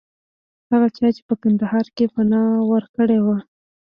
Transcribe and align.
هغه 0.71 0.87
چا 0.97 1.07
چې 1.15 1.21
په 1.27 1.35
کندهار 1.41 1.85
کې 1.95 2.05
پناه 2.13 2.51
ورکړې 2.71 3.19
وه. 3.25 3.37